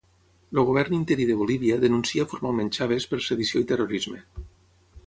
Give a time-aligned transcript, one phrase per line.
[0.53, 4.25] El govern interí de Bolívia denuncia formalment Chávez per sedició i terrorisme.